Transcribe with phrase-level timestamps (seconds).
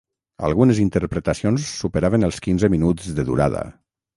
[0.47, 3.63] Algunes interpretacions superaven els quinze minuts de durada.